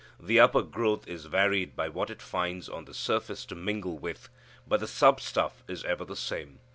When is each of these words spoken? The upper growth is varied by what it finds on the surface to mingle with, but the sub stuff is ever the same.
The 0.19 0.39
upper 0.39 0.63
growth 0.63 1.07
is 1.07 1.25
varied 1.27 1.75
by 1.75 1.87
what 1.87 2.09
it 2.09 2.23
finds 2.23 2.67
on 2.67 2.85
the 2.85 2.93
surface 2.95 3.45
to 3.45 3.53
mingle 3.53 3.99
with, 3.99 4.29
but 4.67 4.79
the 4.79 4.87
sub 4.87 5.21
stuff 5.21 5.61
is 5.67 5.83
ever 5.83 6.05
the 6.05 6.15
same. 6.15 6.57